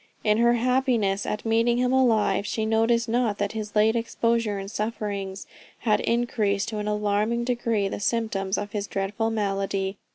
In 0.23 0.39
her 0.39 0.53
happiness 0.53 1.27
at 1.27 1.45
meeting 1.45 1.77
him 1.77 1.93
alive, 1.93 2.47
she 2.47 2.65
noticed 2.65 3.07
not 3.07 3.37
that 3.37 3.51
his 3.51 3.75
late 3.75 3.95
exposure 3.95 4.57
and 4.57 4.71
sufferings 4.71 5.45
had 5.81 5.99
increased 5.99 6.69
to 6.69 6.79
an 6.79 6.87
alarming 6.87 7.43
degree 7.43 7.87
the 7.87 7.99
symptoms 7.99 8.57
of 8.57 8.71
his 8.71 8.87
dreadful 8.87 9.29
malady. 9.29 9.99